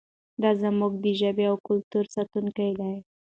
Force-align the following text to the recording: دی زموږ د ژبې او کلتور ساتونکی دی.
دی 0.41 0.51
زموږ 0.61 0.93
د 1.03 1.05
ژبې 1.19 1.45
او 1.51 1.57
کلتور 1.67 2.05
ساتونکی 2.15 2.69
دی. 2.79 2.93